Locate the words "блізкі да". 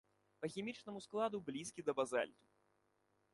1.51-1.97